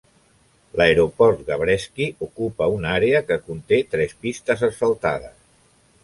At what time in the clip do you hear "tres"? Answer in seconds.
3.91-4.15